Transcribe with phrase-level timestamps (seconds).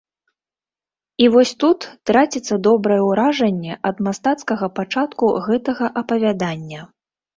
[1.25, 6.81] І вось тут траціцца добрае ўражанне ад мастацкага пачатку гэтага апавядання.